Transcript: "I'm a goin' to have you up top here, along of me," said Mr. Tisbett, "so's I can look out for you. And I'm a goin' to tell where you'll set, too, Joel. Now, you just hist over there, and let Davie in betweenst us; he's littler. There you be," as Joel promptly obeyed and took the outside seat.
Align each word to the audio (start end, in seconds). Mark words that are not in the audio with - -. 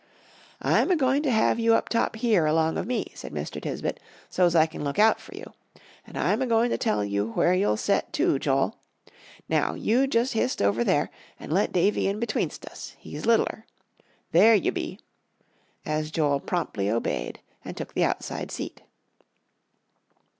"I'm 0.63 0.89
a 0.89 0.95
goin' 0.95 1.21
to 1.21 1.29
have 1.29 1.59
you 1.59 1.75
up 1.75 1.87
top 1.87 2.15
here, 2.15 2.47
along 2.47 2.79
of 2.79 2.87
me," 2.87 3.11
said 3.13 3.31
Mr. 3.31 3.61
Tisbett, 3.61 3.99
"so's 4.31 4.55
I 4.55 4.65
can 4.65 4.83
look 4.83 4.97
out 4.97 5.21
for 5.21 5.35
you. 5.35 5.53
And 6.07 6.17
I'm 6.17 6.41
a 6.41 6.47
goin' 6.47 6.71
to 6.71 6.77
tell 6.79 7.07
where 7.07 7.53
you'll 7.53 7.77
set, 7.77 8.11
too, 8.11 8.39
Joel. 8.39 8.75
Now, 9.47 9.75
you 9.75 10.07
just 10.07 10.33
hist 10.33 10.59
over 10.59 10.83
there, 10.83 11.11
and 11.39 11.53
let 11.53 11.71
Davie 11.71 12.07
in 12.07 12.19
betweenst 12.19 12.65
us; 12.65 12.95
he's 12.97 13.27
littler. 13.27 13.67
There 14.31 14.55
you 14.55 14.71
be," 14.71 14.97
as 15.85 16.09
Joel 16.09 16.39
promptly 16.39 16.89
obeyed 16.89 17.39
and 17.63 17.77
took 17.77 17.93
the 17.93 18.05
outside 18.05 18.49
seat. 18.49 18.81